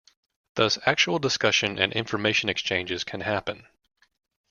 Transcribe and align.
Thus, 0.55 0.79
actual 0.83 1.19
discussion 1.19 1.77
and 1.77 1.93
information 1.93 2.49
exchanges 2.49 3.03
can 3.03 3.21
happen. 3.21 3.67